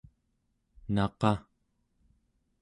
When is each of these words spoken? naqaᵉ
naqaᵉ 0.93 1.35